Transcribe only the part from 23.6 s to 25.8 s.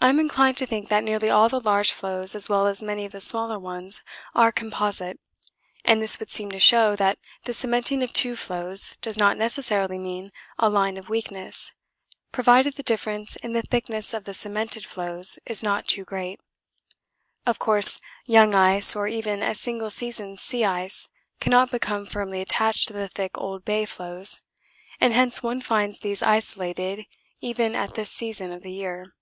bay floes, and hence one